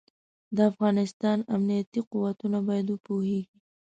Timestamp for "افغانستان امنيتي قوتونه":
0.71-2.57